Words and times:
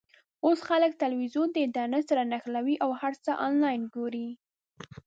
اوس 0.45 0.59
خلک 0.69 0.91
ټلویزیون 1.01 1.47
د 1.51 1.57
انټرنېټ 1.65 2.03
سره 2.11 2.21
نښلوي 2.31 2.75
او 2.83 2.89
هر 3.01 3.13
څه 3.23 3.31
آنلاین 3.47 3.81
ګوري. 3.95 4.27